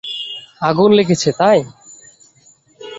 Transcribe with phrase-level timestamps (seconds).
[0.61, 1.59] আগুন লেগেছে, তাই?